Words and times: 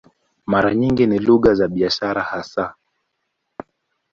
Mara 0.45 0.75
nyingi 0.75 1.07
ni 1.07 1.19
lugha 1.19 1.53
za 1.55 1.67
biashara 1.67 2.21
hasa. 2.21 2.75